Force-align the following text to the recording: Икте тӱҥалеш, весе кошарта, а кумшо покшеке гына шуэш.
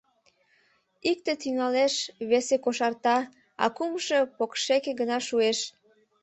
Икте 1.11 1.33
тӱҥалеш, 1.41 1.93
весе 2.29 2.57
кошарта, 2.63 3.17
а 3.63 3.65
кумшо 3.75 4.19
покшеке 4.37 4.91
гына 4.99 5.17
шуэш. 5.27 5.59